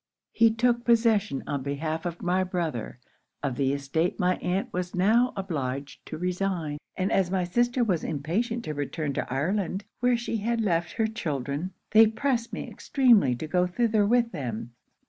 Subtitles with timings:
[0.31, 2.97] 'He took possession on behalf of my brother
[3.43, 8.03] of the estate my aunt was now obliged to resign; and as my sister was
[8.03, 13.35] impatient to return to Ireland, where she had left her children, they pressed me extremely
[13.35, 14.71] to go thither with them.